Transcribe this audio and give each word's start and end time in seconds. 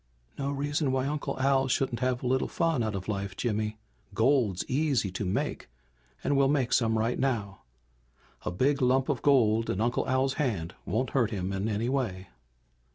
"No 0.35 0.49
reason 0.49 0.91
why 0.91 1.05
Uncle 1.05 1.39
Al 1.39 1.67
shouldn't 1.67 1.99
have 1.99 2.23
a 2.23 2.27
little 2.27 2.47
fun 2.47 2.81
out 2.81 2.95
of 2.95 3.07
life, 3.07 3.35
Jimmy. 3.37 3.77
Gold's 4.15 4.65
easy 4.67 5.11
to 5.11 5.23
make 5.25 5.69
and 6.23 6.35
we'll 6.35 6.47
make 6.47 6.73
some 6.73 6.97
right 6.97 7.19
now. 7.19 7.61
A 8.43 8.49
big 8.49 8.81
lump 8.81 9.09
of 9.09 9.21
gold 9.21 9.69
in 9.69 9.79
Uncle 9.79 10.09
Al's 10.09 10.33
hand 10.41 10.73
won't 10.87 11.11
hurt 11.11 11.29
him 11.29 11.53
in 11.53 11.69
any 11.69 11.87
way." 11.87 12.29